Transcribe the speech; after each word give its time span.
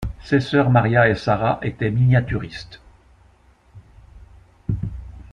Ses 0.23 0.39
soeurs 0.39 0.71
Maria 0.71 1.07
et 1.09 1.13
Sarah 1.13 1.59
étaient 1.61 1.91
miniaturistes. 1.91 2.81